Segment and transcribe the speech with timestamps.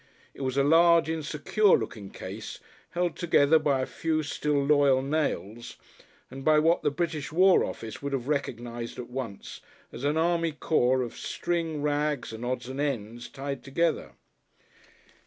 [0.33, 2.57] It was a large, insecure looking case
[2.89, 5.75] held together by a few still loyal nails,
[6.31, 9.61] and by what the British War Office would have recognised at once
[9.91, 14.13] as an Army Corps of string, rags and odds and ends tied together.